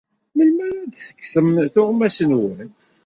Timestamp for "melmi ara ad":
0.35-0.93